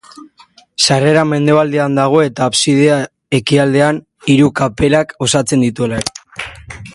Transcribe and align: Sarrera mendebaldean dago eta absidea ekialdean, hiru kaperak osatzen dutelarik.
Sarrera 0.85 1.25
mendebaldean 1.31 1.99
dago 1.99 2.23
eta 2.29 2.47
absidea 2.53 2.95
ekialdean, 3.41 4.01
hiru 4.35 4.49
kaperak 4.61 5.15
osatzen 5.27 5.67
dutelarik. 5.69 6.45